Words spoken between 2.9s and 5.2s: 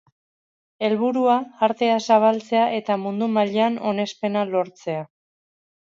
mundu mailan onespena lortzea.